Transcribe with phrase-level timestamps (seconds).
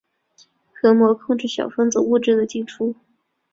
[0.73, 2.95] 核膜控制小分子物质的进出。